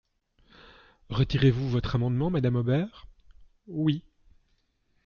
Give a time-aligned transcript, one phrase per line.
[1.09, 3.05] Retirez-vous votre amendement, madame Hobert?
[3.67, 4.03] Oui.